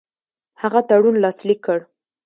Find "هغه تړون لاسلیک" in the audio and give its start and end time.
0.61-1.59